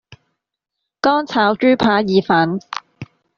[0.99, 2.59] 乾炒豬扒意粉